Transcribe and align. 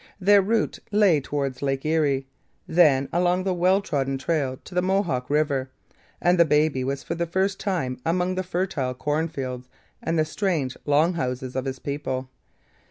Their 0.19 0.41
route 0.41 0.79
lay 0.91 1.21
towards 1.21 1.61
Lake 1.61 1.85
Erie, 1.85 2.25
then 2.65 3.07
along 3.13 3.43
the 3.43 3.53
well 3.53 3.81
trodden 3.83 4.17
trail 4.17 4.57
to 4.63 4.73
the 4.73 4.81
Mohawk 4.81 5.29
river; 5.29 5.69
and 6.19 6.39
the 6.39 6.43
baby 6.43 6.83
was 6.83 7.03
for 7.03 7.13
the 7.13 7.27
first 7.27 7.59
time 7.59 7.99
among 8.03 8.33
the 8.33 8.41
fertile 8.41 8.95
cornfields 8.95 9.69
and 10.01 10.17
the 10.17 10.25
strange 10.25 10.75
Long 10.87 11.13
Houses 11.13 11.55
of 11.55 11.65
his 11.65 11.77
people. 11.77 12.31